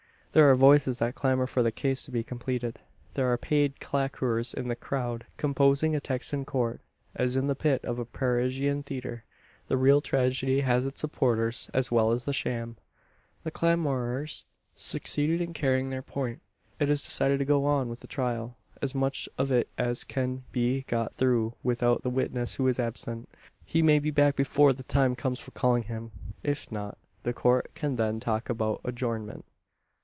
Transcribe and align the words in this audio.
There 0.33 0.49
are 0.49 0.55
voices 0.55 0.99
that 0.99 1.13
clamour 1.13 1.45
for 1.45 1.61
the 1.61 1.73
case 1.73 2.05
to 2.05 2.11
be 2.11 2.23
completed. 2.23 2.79
There 3.15 3.27
are 3.33 3.37
paid 3.37 3.81
claquers 3.81 4.53
in 4.53 4.69
the 4.69 4.77
crowd 4.77 5.25
composing 5.35 5.93
a 5.93 5.99
Texan 5.99 6.45
Court, 6.45 6.79
as 7.13 7.35
in 7.35 7.47
the 7.47 7.53
pit 7.53 7.83
of 7.83 7.99
a 7.99 8.05
Parisian 8.05 8.81
theatre. 8.81 9.25
The 9.67 9.75
real 9.75 9.99
tragedy 9.99 10.61
has 10.61 10.85
its 10.85 11.01
supporters, 11.01 11.69
as 11.73 11.91
well 11.91 12.13
as 12.13 12.23
the 12.23 12.31
sham! 12.31 12.77
The 13.43 13.51
clamourers 13.51 14.45
succeed 14.73 15.41
in 15.41 15.51
carrying 15.51 15.89
their 15.89 16.01
point. 16.01 16.39
It 16.79 16.89
is 16.89 17.03
decided 17.03 17.39
to 17.39 17.43
go 17.43 17.65
on 17.65 17.89
with 17.89 17.99
the 17.99 18.07
trial 18.07 18.55
as 18.81 18.95
much 18.95 19.27
of 19.37 19.51
it 19.51 19.67
as 19.77 20.05
can 20.05 20.45
be 20.53 20.83
got 20.83 21.13
through 21.13 21.55
without 21.61 22.03
the 22.03 22.09
witness 22.09 22.55
who 22.55 22.69
is 22.69 22.79
absent. 22.79 23.27
He 23.65 23.81
may 23.81 23.99
be 23.99 24.11
back 24.11 24.37
before 24.37 24.71
the 24.71 24.83
time 24.83 25.13
comes 25.13 25.41
for 25.41 25.51
calling 25.51 25.83
him. 25.83 26.11
If 26.41 26.71
not, 26.71 26.97
the 27.23 27.33
Court 27.33 27.71
can 27.75 27.97
then 27.97 28.21
talk 28.21 28.49
about 28.49 28.79
adjournment. 28.85 29.43